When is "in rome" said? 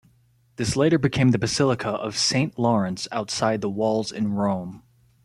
4.11-4.81